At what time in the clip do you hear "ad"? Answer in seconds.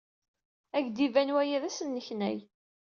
0.75-0.81